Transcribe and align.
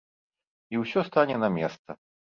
І 0.75 0.81
ўсё 0.83 1.03
стане 1.11 1.35
на 1.45 1.49
месца. 1.59 1.89